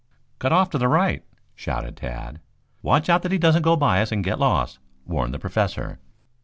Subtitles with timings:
[0.39, 1.23] "Cut off to the right,"
[1.53, 2.39] shouted Tad.
[2.81, 5.99] "Watch out that he doesn't go by us and get lost," warned the Professor.